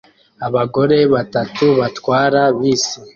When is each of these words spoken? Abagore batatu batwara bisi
Abagore 0.47 0.97
batatu 1.13 1.65
batwara 1.79 2.41
bisi 2.57 2.97